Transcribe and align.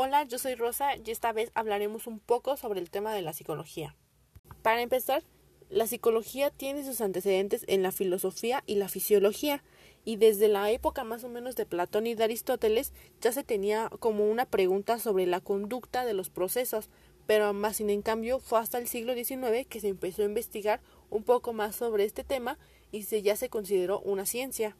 Hola, 0.00 0.22
yo 0.22 0.38
soy 0.38 0.54
Rosa 0.54 0.90
y 0.94 1.10
esta 1.10 1.32
vez 1.32 1.50
hablaremos 1.54 2.06
un 2.06 2.20
poco 2.20 2.56
sobre 2.56 2.78
el 2.78 2.88
tema 2.88 3.12
de 3.12 3.20
la 3.20 3.32
psicología. 3.32 3.96
Para 4.62 4.80
empezar, 4.80 5.24
la 5.70 5.88
psicología 5.88 6.50
tiene 6.50 6.84
sus 6.84 7.00
antecedentes 7.00 7.64
en 7.66 7.82
la 7.82 7.90
filosofía 7.90 8.62
y 8.64 8.76
la 8.76 8.88
fisiología, 8.88 9.64
y 10.04 10.14
desde 10.14 10.46
la 10.46 10.70
época 10.70 11.02
más 11.02 11.24
o 11.24 11.28
menos 11.28 11.56
de 11.56 11.66
Platón 11.66 12.06
y 12.06 12.14
de 12.14 12.22
Aristóteles 12.22 12.92
ya 13.20 13.32
se 13.32 13.42
tenía 13.42 13.90
como 13.98 14.30
una 14.30 14.46
pregunta 14.46 15.00
sobre 15.00 15.26
la 15.26 15.40
conducta 15.40 16.04
de 16.04 16.14
los 16.14 16.30
procesos, 16.30 16.90
pero 17.26 17.52
más 17.52 17.78
sin 17.78 17.90
en 17.90 18.02
cambio 18.02 18.38
fue 18.38 18.60
hasta 18.60 18.78
el 18.78 18.86
siglo 18.86 19.14
XIX 19.14 19.66
que 19.68 19.80
se 19.80 19.88
empezó 19.88 20.22
a 20.22 20.26
investigar 20.26 20.80
un 21.10 21.24
poco 21.24 21.52
más 21.52 21.74
sobre 21.74 22.04
este 22.04 22.22
tema 22.22 22.56
y 22.92 23.02
se 23.02 23.22
ya 23.22 23.34
se 23.34 23.48
consideró 23.48 23.98
una 24.02 24.26
ciencia. 24.26 24.76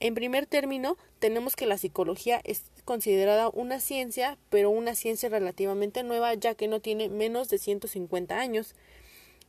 En 0.00 0.14
primer 0.14 0.46
término, 0.46 0.96
tenemos 1.18 1.56
que 1.56 1.66
la 1.66 1.76
psicología 1.76 2.40
es 2.44 2.62
considerada 2.84 3.48
una 3.48 3.80
ciencia, 3.80 4.38
pero 4.48 4.70
una 4.70 4.94
ciencia 4.94 5.28
relativamente 5.28 6.04
nueva, 6.04 6.34
ya 6.34 6.54
que 6.54 6.68
no 6.68 6.80
tiene 6.80 7.08
menos 7.08 7.48
de 7.48 7.58
150 7.58 8.38
años. 8.38 8.74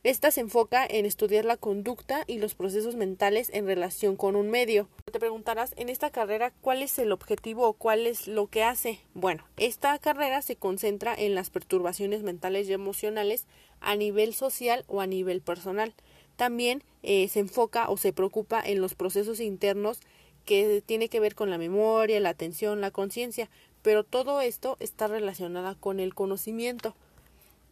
Esta 0.02 0.30
se 0.30 0.40
enfoca 0.40 0.86
en 0.88 1.04
estudiar 1.04 1.44
la 1.44 1.58
conducta 1.58 2.24
y 2.26 2.38
los 2.38 2.54
procesos 2.54 2.96
mentales 2.96 3.50
en 3.52 3.66
relación 3.66 4.16
con 4.16 4.34
un 4.34 4.50
medio. 4.50 4.88
Te 5.12 5.20
preguntarás 5.20 5.74
en 5.76 5.90
esta 5.90 6.10
carrera 6.10 6.52
cuál 6.62 6.82
es 6.82 6.98
el 6.98 7.12
objetivo 7.12 7.68
o 7.68 7.74
cuál 7.74 8.06
es 8.06 8.26
lo 8.26 8.46
que 8.46 8.64
hace. 8.64 9.00
Bueno, 9.12 9.44
esta 9.58 9.98
carrera 9.98 10.40
se 10.40 10.56
concentra 10.56 11.14
en 11.14 11.34
las 11.34 11.50
perturbaciones 11.50 12.22
mentales 12.22 12.66
y 12.68 12.72
emocionales 12.72 13.44
a 13.80 13.94
nivel 13.94 14.34
social 14.34 14.84
o 14.88 15.02
a 15.02 15.06
nivel 15.06 15.42
personal. 15.42 15.94
También 16.36 16.82
eh, 17.02 17.28
se 17.28 17.40
enfoca 17.40 17.90
o 17.90 17.98
se 17.98 18.14
preocupa 18.14 18.62
en 18.64 18.80
los 18.80 18.94
procesos 18.94 19.38
internos 19.38 20.00
que 20.44 20.82
tiene 20.84 21.08
que 21.08 21.20
ver 21.20 21.34
con 21.34 21.50
la 21.50 21.58
memoria, 21.58 22.20
la 22.20 22.30
atención, 22.30 22.80
la 22.80 22.90
conciencia, 22.90 23.50
pero 23.82 24.04
todo 24.04 24.40
esto 24.40 24.76
está 24.80 25.06
relacionado 25.06 25.76
con 25.78 26.00
el 26.00 26.14
conocimiento. 26.14 26.94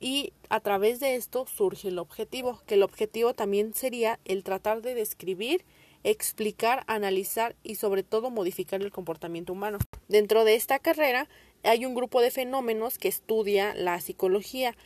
Y 0.00 0.32
a 0.48 0.60
través 0.60 1.00
de 1.00 1.16
esto 1.16 1.46
surge 1.46 1.88
el 1.88 1.98
objetivo, 1.98 2.62
que 2.66 2.74
el 2.74 2.82
objetivo 2.82 3.34
también 3.34 3.74
sería 3.74 4.20
el 4.24 4.44
tratar 4.44 4.80
de 4.80 4.94
describir, 4.94 5.64
explicar, 6.04 6.84
analizar 6.86 7.56
y 7.64 7.74
sobre 7.74 8.04
todo 8.04 8.30
modificar 8.30 8.80
el 8.80 8.92
comportamiento 8.92 9.52
humano. 9.52 9.78
Dentro 10.06 10.44
de 10.44 10.54
esta 10.54 10.78
carrera 10.78 11.28
hay 11.64 11.84
un 11.84 11.94
grupo 11.94 12.20
de 12.20 12.30
fenómenos 12.30 12.98
que 12.98 13.08
estudia 13.08 13.74
la 13.74 14.00
psicología, 14.00 14.76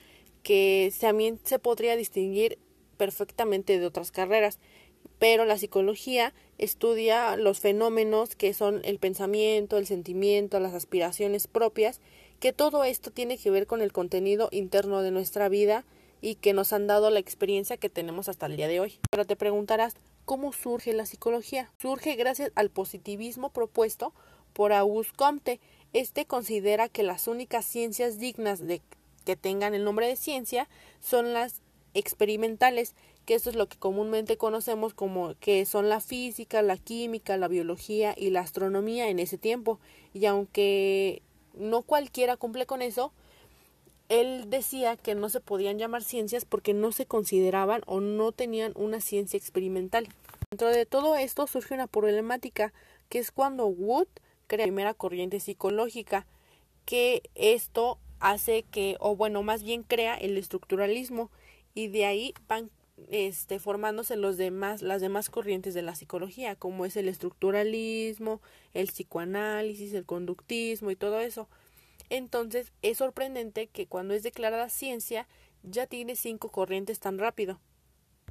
que 0.43 0.93
también 0.99 1.39
se 1.45 1.59
podría 1.59 1.97
distinguir 1.97 2.59
perfectamente 2.97 3.79
de 3.79 3.87
otras 3.87 4.13
carreras 4.13 4.59
pero 5.19 5.45
la 5.45 5.59
psicología 5.59 6.33
estudia 6.59 7.37
los 7.37 7.61
fenómenos 7.61 8.35
que 8.37 8.55
son 8.55 8.81
el 8.85 8.99
pensamiento, 8.99 9.79
el 9.79 9.87
sentimiento, 9.87 10.61
las 10.61 10.75
aspiraciones 10.75 11.47
propias, 11.47 12.01
que 12.41 12.53
todo 12.53 12.83
esto 12.85 13.11
tiene 13.11 13.39
que 13.39 13.51
ver 13.51 13.67
con 13.67 13.83
el 13.83 13.93
contenido 13.93 14.49
interno 14.51 15.01
de 15.03 15.13
nuestra 15.13 15.49
vida 15.49 15.85
y 16.21 16.35
que 16.35 16.53
nos 16.53 16.73
han 16.73 16.87
dado 16.87 17.11
la 17.11 17.21
experiencia 17.21 17.77
que 17.77 17.89
tenemos 17.89 18.29
hasta 18.29 18.47
el 18.47 18.57
día 18.57 18.69
de 18.69 18.81
hoy. 18.81 18.99
Pero 19.11 19.25
te 19.25 19.37
preguntarás, 19.37 19.95
¿cómo 20.25 20.53
surge 20.53 20.93
la 20.93 21.07
psicología? 21.07 21.71
Surge 21.81 22.17
gracias 22.17 22.53
al 22.55 22.71
positivismo 22.71 23.51
propuesto 23.51 24.13
por 24.53 24.73
Auguste 24.73 25.15
Comte. 25.17 25.61
Este 25.93 26.27
considera 26.27 26.89
que 26.89 27.03
las 27.03 27.29
únicas 27.29 27.65
ciencias 27.65 28.19
dignas 28.19 28.67
de 28.67 28.83
que 29.25 29.37
tengan 29.37 29.75
el 29.75 29.85
nombre 29.85 30.07
de 30.07 30.17
ciencia 30.17 30.69
son 31.01 31.33
las 31.33 31.62
experimentales, 31.95 32.95
que 33.25 33.35
esto 33.35 33.51
es 33.51 33.57
lo 33.57 33.69
que 33.69 33.79
comúnmente 33.79 34.37
conocemos 34.37 34.95
como 34.95 35.35
que 35.41 35.65
son 35.67 35.89
la 35.89 36.01
física, 36.01 36.63
la 36.63 36.77
química, 36.77 37.37
la 37.37 37.49
biología 37.49 38.15
y 38.17 38.31
la 38.31 38.41
astronomía 38.41 39.09
en 39.09 39.19
ese 39.19 39.39
tiempo. 39.39 39.79
Y 40.13 40.27
aunque 40.27 41.23
no 41.55 41.83
cualquiera 41.83 42.37
cumple 42.37 42.67
con 42.67 42.83
eso, 42.83 43.13
él 44.09 44.51
decía 44.51 44.97
que 44.97 45.15
no 45.15 45.29
se 45.29 45.41
podían 45.41 45.79
llamar 45.79 46.03
ciencias 46.03 46.45
porque 46.45 46.75
no 46.75 46.93
se 46.93 47.07
consideraban 47.07 47.83
o 47.87 48.01
no 48.01 48.33
tenían 48.33 48.73
una 48.75 49.01
ciencia 49.01 49.39
experimental. 49.39 50.09
Dentro 50.51 50.69
de 50.69 50.85
todo 50.85 51.17
esto 51.17 51.47
surge 51.47 51.75
una 51.75 51.87
problemática 51.87 52.73
que 53.09 53.19
es 53.19 53.31
cuando 53.31 53.67
Wood 53.67 54.09
crea 54.47 54.67
la 54.67 54.71
primera 54.71 54.95
corriente 54.95 55.41
psicológica, 55.41 56.27
que 56.85 57.23
esto 57.35 57.99
hace 58.21 58.65
que, 58.65 58.97
o 59.01 59.17
bueno, 59.17 59.43
más 59.43 59.63
bien 59.63 59.83
crea 59.83 60.15
el 60.15 60.37
estructuralismo 60.37 61.31
y 61.75 61.89
de 61.89 62.07
ahí 62.07 62.35
van 62.49 62.71
este, 63.11 63.59
formándose 63.59 64.17
los 64.17 64.37
demás, 64.37 64.83
las 64.83 65.01
demás 65.01 65.31
corrientes 65.31 65.75
de 65.75 65.83
la 65.83 65.95
psicología, 65.95 66.57
como 66.57 66.85
es 66.85 66.97
el 66.97 67.09
estructuralismo, 67.09 68.41
el 68.75 68.89
psicoanálisis, 68.89 69.93
el 69.95 70.05
conductismo 70.05 70.91
y 70.91 70.97
todo 70.97 71.21
eso. 71.21 71.49
Entonces 72.11 72.73
es 72.83 72.99
sorprendente 72.99 73.69
que 73.69 73.87
cuando 73.87 74.15
es 74.15 74.23
declarada 74.23 74.69
ciencia 74.69 75.27
ya 75.63 75.87
tiene 75.87 76.17
cinco 76.17 76.51
corrientes 76.51 77.01
tan 77.01 77.19
rápido. 77.19 77.61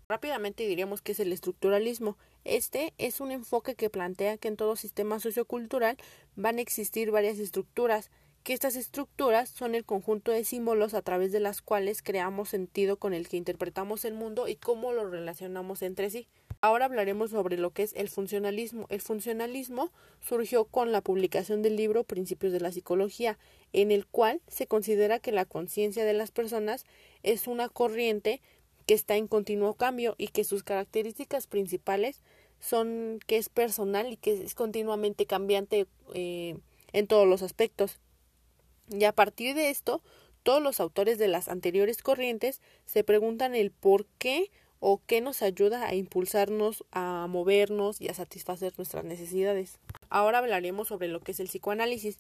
Rápidamente 0.08 0.68
diríamos 0.68 1.02
que 1.02 1.14
es 1.14 1.20
el 1.20 1.32
estructuralismo. 1.32 2.18
Este 2.44 2.94
es 2.98 3.22
un 3.22 3.32
enfoque 3.32 3.76
que 3.76 3.90
plantea 3.90 4.38
que 4.38 4.50
en 4.50 4.58
todo 4.58 4.76
sistema 4.76 5.20
sociocultural 5.20 5.98
van 6.36 6.58
a 6.58 6.62
existir 6.62 7.12
varias 7.12 7.40
estructuras 7.40 8.12
que 8.44 8.54
estas 8.54 8.76
estructuras 8.76 9.50
son 9.50 9.76
el 9.76 9.86
conjunto 9.86 10.32
de 10.32 10.44
símbolos 10.44 10.94
a 10.94 11.02
través 11.02 11.32
de 11.32 11.40
las 11.40 11.62
cuales 11.62 12.02
creamos 12.02 12.50
sentido 12.50 12.98
con 12.98 13.14
el 13.14 13.28
que 13.28 13.38
interpretamos 13.38 14.04
el 14.04 14.14
mundo 14.14 14.48
y 14.48 14.56
cómo 14.56 14.94
lo 14.94 15.10
relacionamos 15.10 15.82
entre 15.82 16.10
sí. 16.10 16.28
Ahora 16.60 16.86
hablaremos 16.86 17.32
sobre 17.32 17.58
lo 17.58 17.72
que 17.72 17.84
es 17.84 17.94
el 17.96 18.10
funcionalismo. 18.10 18.86
El 18.90 19.02
funcionalismo 19.02 19.92
surgió 20.22 20.66
con 20.66 20.92
la 20.92 21.02
publicación 21.02 21.62
del 21.62 21.76
libro 21.76 22.04
Principios 22.04 22.54
de 22.54 22.60
la 22.60 22.72
Psicología, 22.72 23.38
en 23.74 23.92
el 23.92 24.06
cual 24.06 24.42
se 24.48 24.68
considera 24.68 25.20
que 25.20 25.32
la 25.32 25.46
conciencia 25.46 26.06
de 26.06 26.14
las 26.14 26.32
personas 26.32 26.86
es 27.24 27.48
una 27.48 27.70
corriente 27.70 28.42
que 28.86 28.94
está 28.96 29.16
en 29.16 29.28
continuo 29.28 29.76
cambio 29.76 30.16
y 30.18 30.30
que 30.30 30.44
sus 30.44 30.64
características 30.64 31.48
principales 31.48 32.22
son 32.60 33.20
que 33.26 33.38
es 33.38 33.50
personal 33.50 34.14
y 34.14 34.18
que 34.18 34.44
es 34.44 34.56
continuamente 34.56 35.26
cambiante 35.26 35.88
eh, 36.14 36.58
en 36.94 37.08
todos 37.08 37.28
los 37.28 37.42
aspectos. 37.42 38.00
Y 38.90 39.04
a 39.06 39.14
partir 39.14 39.56
de 39.56 39.70
esto, 39.70 40.02
todos 40.44 40.62
los 40.62 40.80
autores 40.80 41.18
de 41.18 41.28
las 41.28 41.48
anteriores 41.48 42.02
corrientes 42.02 42.62
se 42.86 43.04
preguntan 43.04 43.56
el 43.56 43.72
por 43.72 44.06
qué 44.18 44.50
o 44.80 45.00
qué 45.06 45.22
nos 45.22 45.44
ayuda 45.44 45.88
a 45.88 45.94
impulsarnos, 45.94 46.84
a 46.92 47.28
movernos 47.30 48.02
y 48.02 48.10
a 48.10 48.16
satisfacer 48.16 48.74
nuestras 48.78 49.06
necesidades. 49.06 49.78
Ahora 50.10 50.40
hablaremos 50.40 50.88
sobre 50.88 51.08
lo 51.08 51.20
que 51.20 51.34
es 51.34 51.40
el 51.40 51.48
psicoanálisis. 51.48 52.18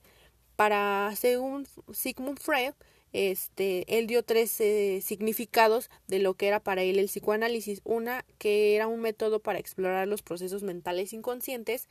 Para, 0.55 1.11
según 1.15 1.67
Sigmund 1.91 2.39
Freud, 2.39 2.73
este, 3.13 3.97
él 3.97 4.05
dio 4.05 4.21
tres 4.23 4.51
significados 5.03 5.89
de 6.07 6.19
lo 6.19 6.35
que 6.35 6.47
era 6.47 6.59
para 6.59 6.83
él 6.83 6.99
el 6.99 7.07
psicoanálisis. 7.07 7.81
Una, 7.83 8.23
que 8.37 8.75
era 8.75 8.87
un 8.87 9.01
método 9.01 9.39
para 9.39 9.57
explorar 9.57 10.07
los 10.07 10.21
procesos 10.21 10.61
mentales 10.61 11.13
inconscientes 11.13 11.87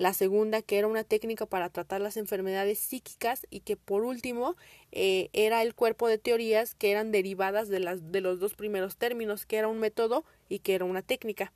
la 0.00 0.14
segunda 0.14 0.62
que 0.62 0.78
era 0.78 0.86
una 0.86 1.04
técnica 1.04 1.44
para 1.44 1.68
tratar 1.68 2.00
las 2.00 2.16
enfermedades 2.16 2.78
psíquicas 2.78 3.46
y 3.50 3.60
que 3.60 3.76
por 3.76 4.02
último 4.02 4.56
eh, 4.92 5.28
era 5.34 5.60
el 5.60 5.74
cuerpo 5.74 6.08
de 6.08 6.16
teorías 6.16 6.74
que 6.74 6.90
eran 6.90 7.12
derivadas 7.12 7.68
de, 7.68 7.80
las, 7.80 8.10
de 8.10 8.22
los 8.22 8.40
dos 8.40 8.54
primeros 8.54 8.96
términos, 8.96 9.44
que 9.44 9.58
era 9.58 9.68
un 9.68 9.78
método 9.78 10.24
y 10.48 10.60
que 10.60 10.74
era 10.74 10.86
una 10.86 11.02
técnica. 11.02 11.52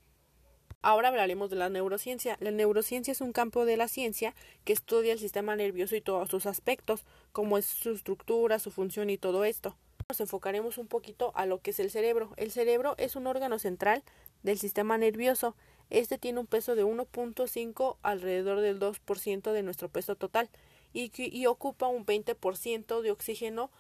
Ahora 0.83 1.09
hablaremos 1.09 1.49
de 1.49 1.57
la 1.57 1.71
neurociencia. 1.71 2.37
La 2.39 2.51
neurociencia 2.51 3.13
es 3.13 3.23
un 3.23 3.33
campo 3.33 3.65
de 3.65 3.79
la 3.79 3.89
ciencia 3.89 4.35
que 4.65 4.75
estudia 4.75 5.15
el 5.15 5.19
sistema 5.19 5.57
nervioso 5.57 5.97
y 5.97 6.03
todos 6.03 6.29
sus 6.29 6.45
aspectos, 6.45 7.07
como 7.33 7.57
es 7.57 7.65
su 7.65 7.93
estructura, 7.93 8.59
su 8.59 8.71
función 8.71 9.09
y 9.09 9.17
todo 9.17 9.47
esto. 9.47 9.75
Nos 10.07 10.21
enfocaremos 10.21 10.77
un 10.77 10.87
poquito 10.87 11.33
a 11.35 11.47
lo 11.47 11.63
que 11.63 11.71
es 11.71 11.81
el 11.81 11.91
cerebro. 11.91 12.35
El 12.37 12.51
cerebro 12.51 12.95
es 12.99 13.17
un 13.17 13.27
órgano 13.27 13.59
central 13.59 14.03
del 14.43 14.59
sistema 14.59 14.99
nervioso 14.99 15.57
este 15.91 16.19
tiene 16.19 16.41
un 16.41 16.47
peso 16.47 16.75
de 16.75 16.85
1.5 16.85 17.97
alrededor 18.03 18.61
del 18.61 18.79
2% 18.79 19.53
de 19.53 19.63
nuestro 19.63 19.89
peso 19.89 20.17
total 20.17 20.49
y, 20.93 21.47
ocupa 21.47 21.89
un 21.89 22.07
20% 22.07 23.01
de 23.01 23.11
oxígeno 23.11 23.71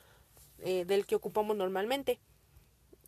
eh, 0.58 0.84
del 0.84 1.06
que 1.06 1.14
ocupamos 1.14 1.56
normalmente. 1.56 2.18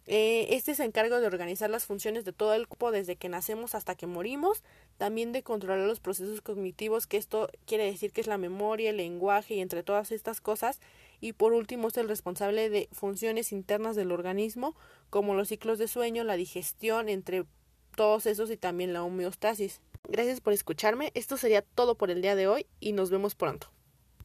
Eh, 0.09 0.55
este 0.55 0.76
se 0.76 0.85
encarga 0.85 1.19
de 1.19 1.26
organizar 1.26 1.69
las 1.69 1.85
funciones 1.85 2.25
de 2.25 2.32
todo 2.32 2.55
el 2.55 2.69
cuerpo 2.69 2.93
desde 2.93 3.17
que 3.17 3.29
nacemos 3.29 3.75
hasta 3.75 3.97
que 3.97 4.06
morimos, 4.06 4.62
también 4.99 5.32
de 5.32 5.43
controlar 5.43 5.85
los 5.85 5.99
procesos 5.99 6.41
cognitivos, 6.41 7.09
que 7.09 7.17
esto 7.17 7.49
quiere 7.67 7.85
decir 7.85 8.12
que 8.12 8.21
es 8.21 8.29
la 8.29 8.38
memoria, 8.38 8.91
el 8.91 8.99
lenguaje 8.99 9.55
y 9.55 9.61
entre 9.61 9.82
todas 9.82 10.12
estas 10.12 10.41
cosas, 10.41 10.79
y 11.21 11.32
por 11.32 11.53
último 11.53 11.88
es 11.88 11.97
el 11.97 12.09
responsable 12.09 12.71
de 12.71 12.88
funciones 12.93 13.50
internas 13.50 13.97
del 13.97 14.12
organismo, 14.12 14.76
como 15.11 15.35
los 15.35 15.49
ciclos 15.49 15.79
de 15.79 15.88
sueño, 15.88 16.23
la 16.23 16.37
digestión, 16.37 17.09
entre 17.09 17.44
todos 17.97 18.27
esos 18.27 18.51
y 18.53 18.57
también 18.57 18.93
la 18.93 19.03
homeostasis. 19.03 19.81
Gracias 20.09 20.41
por 20.41 20.53
escucharme. 20.53 21.11
Esto 21.15 21.37
sería 21.37 21.63
todo 21.63 21.97
por 21.97 22.13
el 22.13 22.23
día 22.23 22.37
de 22.37 22.47
hoy 22.47 22.67
y 22.79 22.93
nos 22.93 23.11
vemos 23.11 23.35
pronto. 23.35 23.69